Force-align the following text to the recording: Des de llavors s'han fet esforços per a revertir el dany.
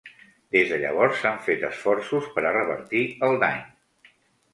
Des 0.53 0.69
de 0.69 0.77
llavors 0.83 1.19
s'han 1.19 1.35
fet 1.49 1.65
esforços 1.69 2.31
per 2.37 2.45
a 2.51 2.55
revertir 2.57 3.03
el 3.29 3.37
dany. 3.45 3.61